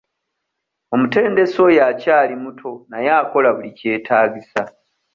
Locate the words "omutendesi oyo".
0.93-1.81